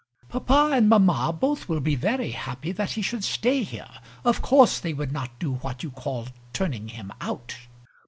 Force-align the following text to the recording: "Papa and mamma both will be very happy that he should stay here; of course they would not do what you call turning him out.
"Papa 0.29 0.71
and 0.73 0.89
mamma 0.89 1.31
both 1.31 1.69
will 1.69 1.79
be 1.79 1.93
very 1.93 2.31
happy 2.31 2.71
that 2.71 2.93
he 2.93 3.03
should 3.03 3.23
stay 3.23 3.61
here; 3.61 3.99
of 4.25 4.41
course 4.41 4.79
they 4.79 4.93
would 4.95 5.11
not 5.11 5.37
do 5.37 5.53
what 5.57 5.83
you 5.83 5.91
call 5.91 6.27
turning 6.53 6.87
him 6.87 7.13
out. 7.21 7.55